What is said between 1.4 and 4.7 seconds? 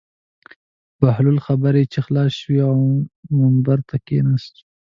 خبرې چې خلاصې شوې له ممبر نه کښته شو.